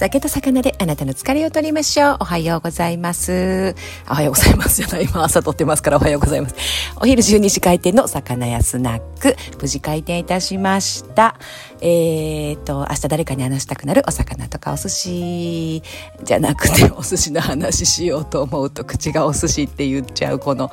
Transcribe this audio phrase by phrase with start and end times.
[0.00, 2.16] 酒と魚であなたの疲れを取りましょう。
[2.20, 3.74] おはようございます。
[4.08, 5.04] おはようございますじゃない。
[5.04, 6.54] 今朝撮ってますからおはようございます。
[6.96, 11.36] お昼12時開店の魚屋スナック、無事開店いたしました。
[11.82, 15.82] えーと、明日誰かに話したくなるお魚とかお寿司
[16.24, 20.70] じゃなくてお寿司の話しようと思うと口がお寿司って言っちゃうこの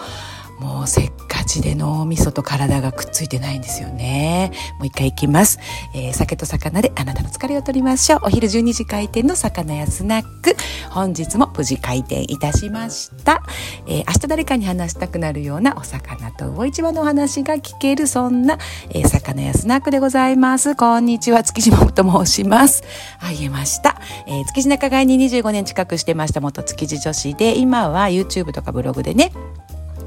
[0.59, 1.11] もうせっ
[1.48, 4.52] かちで脳みそと体がくっついてないんですよね。
[4.79, 5.60] もう一回いきます。
[5.96, 8.19] えー、酒と魚であなたの疲れを取りましょう。
[8.24, 10.57] お昼12時開店の魚屋スナック。
[10.91, 13.43] 本日も無事開店いたしました。
[13.88, 18.57] えー、明日誰かに話したくなるようなお魚と魚市場のお話が聞ける、そんな、
[18.89, 20.75] えー、魚屋スナックでございます。
[20.75, 22.83] こんにちは、築地もと申します。
[23.21, 24.02] あ、言えました。
[24.27, 29.32] えー、築地仲買に25年近くしてました元築地女子で、今は YouTube とかブログでね、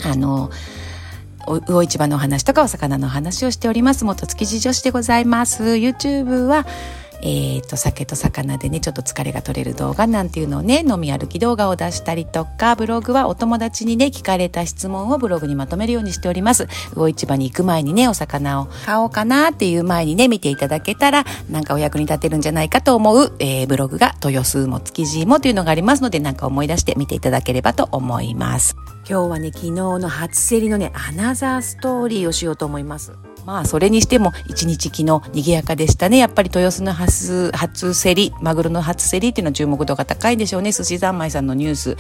[0.05, 0.51] あの、
[1.47, 4.05] 魚市場のお話とかお魚の話をしております。
[4.05, 5.63] 元築地女子でございます。
[5.63, 6.67] YouTube は、
[7.23, 16.67] えっ、ー、と、酒と魚でね、ちょっと疲れが取れる動画なんていうのをね、飲み歩き動画を出したりとか、ブログはお友達にね、聞かれた質問をブログにまとめるようにしております。
[16.95, 28.77] 魚市場に行く前にね、お魚を買おうかなっていう前にね、見ていただけたら、なんかお役に立てるんじゃないかと思う、えー、ブログが豊洲も築地もというのがありますので、なんか思い出して見ていただければと思います。
[29.09, 33.13] 今日はね、昨日の初競りのね、アナザーストーリーをしようと思います。
[33.45, 36.19] まあそれにしても一日昨日賑やかでしたね。
[36.19, 40.73] やっぱり豊洲の初、初競り、マグロの初競りっていうのは注目度が高いでしょうね。
[40.73, 41.97] 寿司三昧さんのニュース。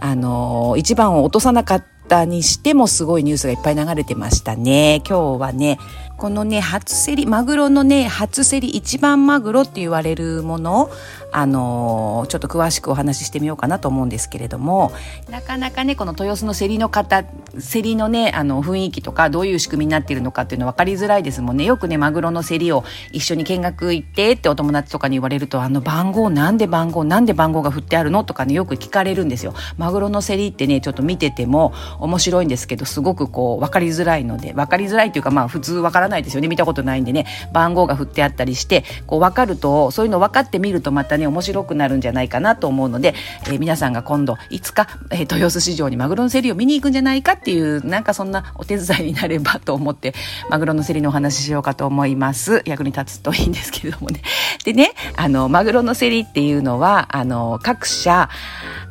[0.00, 5.02] あの、一番を落とさなかったにしてもすごいニュースがいっぱい流れてましたね。
[5.08, 5.78] 今日はね、
[6.18, 10.90] このね、初競り、マグロのね、初競り一番マグロって言われるもの
[11.32, 14.92] あの、ちょっと詳しくお話ししてみようかなと思うんですけれども、
[15.30, 21.64] なかなかね、この豊洲の競りの方、競りのね、あの、雰囲気とか、どういう仕組みになっているのかっていうの分かりづらいですもんね。
[21.64, 29.54] よくね、マグロの競りを一緒に見学行ってってお友達とかに言われると、あの番号、なんで番号、なんで番号が振ってあるのとかね、よく聞かれるんですよ。
[29.78, 36.48] マグロの競りってね、ちょっと見てても面白いんですけど、すごくこう、分かりづらいので、分かりづらいっていうか、まあ普通分からないですよね。
[36.48, 43.14] 見たことないんでね、番号が振ってあったりして、こう分かると、そういうの分かってみるとまたね、面白くなるんじゃないかなと思うので、
[43.46, 50.14] えー、皆さんが今度いつか、えー、豊洲市場にマグロの競りを見に行くんじゃないかっていうなんかそんなお手伝いになればと思って
[50.48, 52.62] マグロの競りのお話ししようかと思います。
[52.66, 54.22] 役に立つといいんですけれどもね。
[54.64, 58.28] でねあのマグロの競りっていうのはあの各社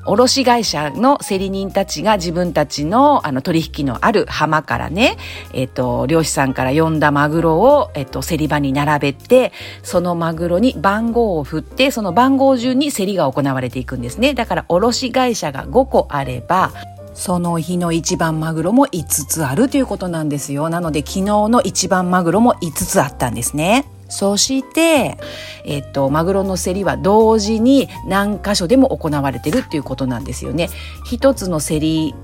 [0.06, 5.18] 卸会社の競り人たちが自分たちのあの取引のある浜からね、
[5.54, 9.52] えっ、と、漁師さんから呼んだマグロを、えっ、と、競り場に並べて、
[9.84, 14.34] そのマグロに番号を振って、その番号順に競りが行われていくんですね。
[14.34, 16.72] だから卸会社が5個あれば、
[17.14, 20.70] その日の一番マグロも5つあるということなんですよ。
[20.70, 23.86] なので昨日の一番マグロも5つあったんですね。
[24.12, 25.18] そして、
[25.66, 30.70] えっと、マグロの競りは同時に何箇所でも行われてるっていうことなんですよね。
[31.06, 32.16] 一つの競り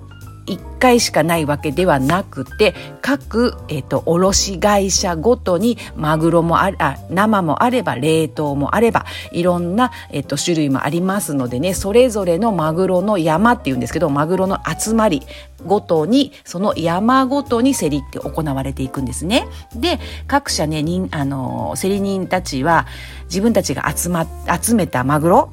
[0.47, 15.21] 1回しかないわけではなくて各、えっと、卸会社ごとにマグロもああ生もあれば冷凍もあればいろんな、えっと、種類もありますのでねそれぞれのマグロの山っていうんですけどマグロの集まり
[15.65, 19.47] ごとにその山ごとに競りって行われていくんですね。
[19.75, 22.85] で各社ねにあの競り人たちは
[23.25, 24.27] 自分たちが集,、ま、
[24.61, 25.51] 集めたマグロ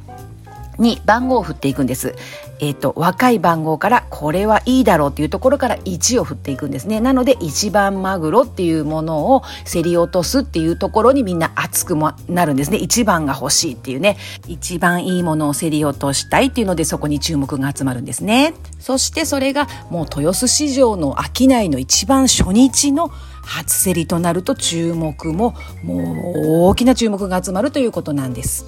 [0.79, 2.15] に番号を振っていくんです。
[2.61, 7.01] えっ、ー、と、若い番号からこれはいいだろうっていうところから1を振っていくんですね。
[7.01, 12.79] なので、一番マグロっていうものを競り落とすっていうところにみんな熱くもなるんですね。
[12.79, 14.17] 一番が欲しいっていうね。
[14.47, 18.55] 一番いいものを競り落としたいっていうので、そこに注目が集まるんですね。
[18.79, 23.11] そしてそれがもう豊洲市場の商いの一番初日の
[23.45, 25.97] 初競りとなると注目もも
[26.35, 28.67] う大きな注目が集まるということなんです。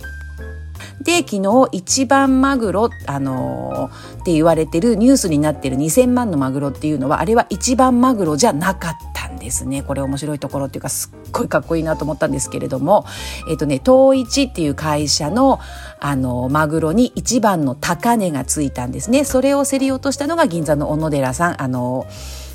[1.01, 9.83] で昨日一番マグロ、あのー、って言われてるニュースになってる2000万のマグロっていうのはあれは一番マグロじゃなかったんですね。
[9.83, 13.04] これ面白いところっていうかすっごいかっこいいなと思ったんですけれども
[13.51, 15.60] えっ、とね東一っていう会社の
[16.01, 19.25] あのマグロに一番の高値がついたんですね。
[19.25, 21.63] それを競り落としたのが銀座の小野寺さん。
[21.63, 22.46] あのー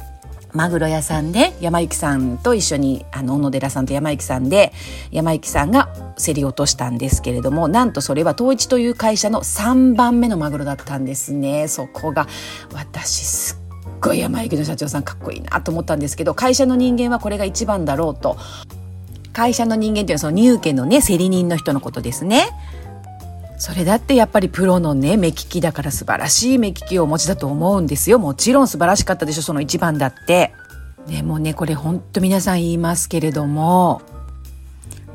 [0.54, 4.74] マグロ屋さんで山行さんと一緒にあの小野寺さんと山行さんで
[5.12, 5.90] 山行さんが
[6.24, 11.68] 競り落としたんですけれどもなんとそれは東一という会社の3番目のマグロだったんですね。
[11.68, 12.28] そこが
[12.74, 18.38] 私すっごい山行の社長さんかっこいいなと思ったんですけど会社の人間はこれが一番だろうと。
[19.34, 22.50] 会社の人間っていうのはその入家のね競り人の人のことですね。
[23.62, 28.18] それだってやっぱりプロのね、目利きだから素晴らしい目利きをお持ちだと思うんですよ。
[28.18, 30.52] もちろん素晴らしかったでしょ、その一番だって。
[31.08, 34.02] でもね、これほんと皆さん言いますけれども、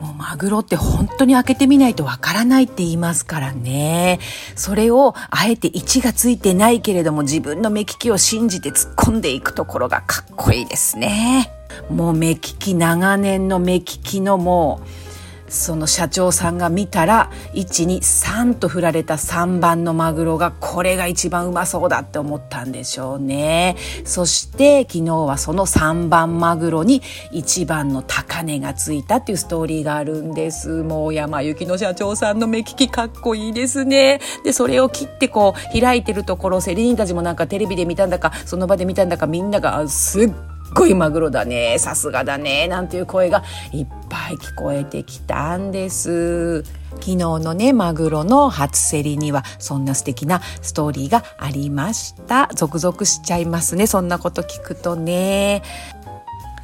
[0.01, 4.21] もうマグロって本当に開けてみないとわからないって言いますからね。
[4.55, 11.51] それをあえて位置がついてないけれども自分の目利きを信じて突っ込んでいくところがかっこいいですね。
[11.91, 15.06] もう目利き長年の目利きのもう
[15.49, 23.77] その社長さんが見たら123と振られた3番のマグロがこれが一番うまそうだって思ったんでしょうね。
[24.05, 27.03] そして昨日はその3番マグロに
[27.33, 30.83] 1番の高値がついたっていうストーリーがあるんです。
[30.83, 34.21] もう山行の社長さんの目利きかっこいいですね。
[34.45, 40.33] でそれを切ってこう開いてるところセリーンたちもなんかテレビで見たんだかその場で見たんだかみんながすっ
[40.75, 41.79] ごいマグロだね。
[41.79, 42.69] さすがだね。
[42.69, 43.43] なんていう声が
[43.73, 46.63] いっぱい聞こえてきたんです。
[46.97, 52.49] 昨日のねマグロの初競りにはそんな素敵なストーリーがありました。
[52.55, 53.87] 続々しちゃいますね。
[53.87, 55.63] そんなこと聞くとね。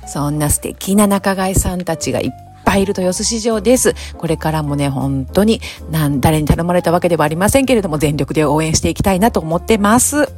[0.06, 2.30] そんな素敵な仲買さんたちがいっ
[2.64, 3.94] ぱいいる豊洲市場です。
[4.18, 5.60] これからもね、本当に、
[6.20, 10.32] 誰に頼まれたわけではありませんけれども、全力で応援していきたいなと思ってます。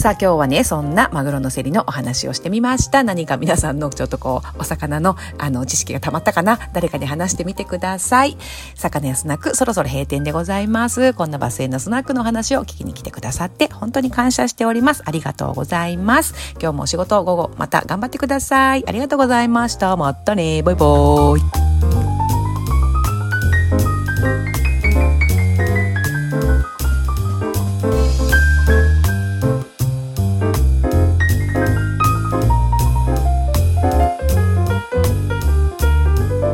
[0.00, 3.02] さあ今日はね、そんなマグロの競りのお話をしてみました。
[3.04, 6.58] 何か皆さんのちょっとこう、お魚のあの知識が溜まったかな？
[6.72, 8.38] 誰かに話してみてください。
[8.76, 11.12] 魚やスナック、そろそろ閉店でございます。
[11.12, 15.02] こんなバスへのスナックの話を聞きに来てくださって本当に感謝しております。
[15.04, 16.32] ありがとうございます。
[16.58, 18.88] 今日もお仕事午後また頑張ってください。
[18.88, 19.94] ありがとうございました。
[19.98, 20.62] またね。
[20.62, 21.69] バイバーイ。